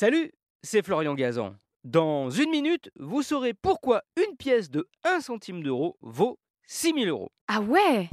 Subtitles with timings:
[0.00, 1.56] Salut, c'est Florian Gazan.
[1.84, 6.38] Dans une minute, vous saurez pourquoi une pièce de 1 centime d'euro vaut
[6.68, 7.30] 6000 euros.
[7.48, 8.08] Ah ouais?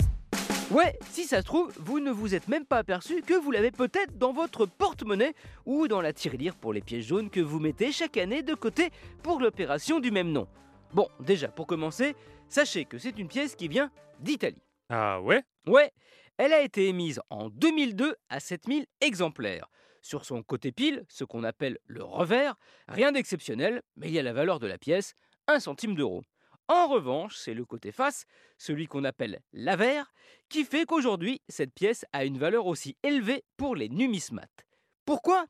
[0.69, 3.71] Ouais, si ça se trouve, vous ne vous êtes même pas aperçu que vous l'avez
[3.71, 5.33] peut-être dans votre porte-monnaie
[5.65, 8.89] ou dans la tirelire pour les pièces jaunes que vous mettez chaque année de côté
[9.23, 10.49] pour l'opération du même nom.
[10.93, 12.17] Bon, déjà, pour commencer,
[12.49, 14.61] sachez que c'est une pièce qui vient d'Italie.
[14.89, 15.41] Ah ouais?
[15.65, 15.93] Ouais,
[16.35, 19.69] elle a été émise en 2002 à 7000 exemplaires.
[20.07, 22.55] Sur son côté pile, ce qu'on appelle le revers,
[22.87, 25.15] rien d'exceptionnel, mais il y a la valeur de la pièce,
[25.47, 26.23] 1 centime d'euro.
[26.69, 28.23] En revanche, c'est le côté face,
[28.57, 30.13] celui qu'on appelle l'avers,
[30.47, 34.65] qui fait qu'aujourd'hui, cette pièce a une valeur aussi élevée pour les numismates.
[35.03, 35.45] Pourquoi?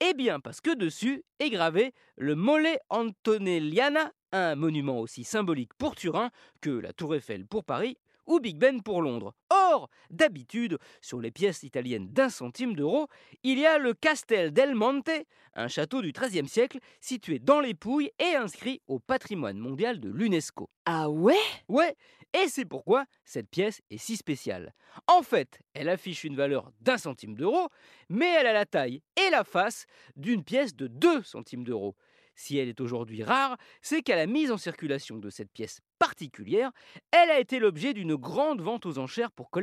[0.00, 5.94] Eh bien parce que dessus est gravé le Mole Antonelliana, un monument aussi symbolique pour
[5.94, 9.36] Turin que la Tour Eiffel pour Paris ou Big Ben pour Londres.
[9.72, 13.06] Or, d'habitude, sur les pièces italiennes d'un centime d'euro,
[13.44, 15.10] il y a le Castel del Monte,
[15.54, 20.08] un château du XIIIe siècle situé dans les Pouilles et inscrit au patrimoine mondial de
[20.08, 20.70] l'UNESCO.
[20.86, 21.38] Ah ouais?
[21.68, 21.94] Ouais,
[22.32, 24.74] et c'est pourquoi cette pièce est si spéciale.
[25.06, 27.68] En fait, elle affiche une valeur d'un centime d'euro,
[28.08, 29.86] mais elle a la taille et la face
[30.16, 31.94] d'une pièce de 2 centimes d'euro.
[32.34, 36.70] Si elle est aujourd'hui rare, c'est qu'à la mise en circulation de cette pièce particulière,
[37.10, 39.59] elle a été l'objet d'une grande vente aux enchères pour collectionneurs.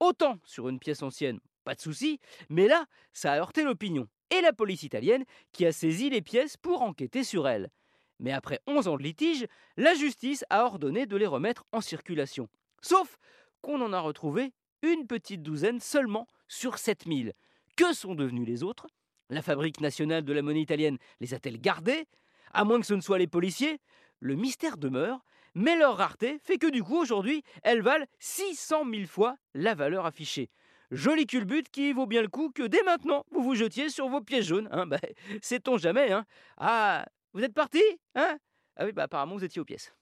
[0.00, 4.40] Autant sur une pièce ancienne, pas de souci, mais là, ça a heurté l'opinion et
[4.40, 7.70] la police italienne qui a saisi les pièces pour enquêter sur elles.
[8.18, 12.48] Mais après 11 ans de litige, la justice a ordonné de les remettre en circulation.
[12.80, 13.18] Sauf
[13.60, 17.32] qu'on en a retrouvé une petite douzaine seulement sur 7000.
[17.76, 18.86] Que sont devenus les autres?
[19.28, 22.06] La Fabrique nationale de la monnaie italienne les a-t-elle gardées?
[22.52, 23.80] À moins que ce ne soient les policiers
[24.20, 25.24] Le mystère demeure,
[25.56, 30.04] mais leur rareté fait que du coup aujourd'hui, elles valent 600 000 fois la valeur
[30.04, 30.50] affichée.
[30.90, 34.20] Joli culbute qui vaut bien le coup que dès maintenant vous vous jetiez sur vos
[34.20, 34.68] pièces jaunes.
[34.70, 34.98] Hein bah,
[35.42, 36.26] Sait-on jamais hein
[36.58, 37.82] Ah, vous êtes parti
[38.14, 38.36] Hein?
[38.76, 39.94] Ah oui, bah apparemment vous étiez aux pièces.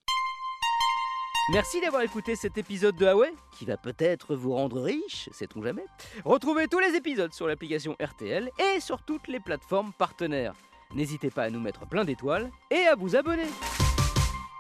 [1.53, 5.85] Merci d'avoir écouté cet épisode de Huawei, qui va peut-être vous rendre riche, sait-on jamais.
[6.25, 10.55] Retrouvez tous les épisodes sur l'application RTL et sur toutes les plateformes partenaires.
[10.95, 13.47] N'hésitez pas à nous mettre plein d'étoiles et à vous abonner.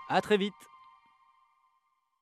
[0.09, 0.55] A très vite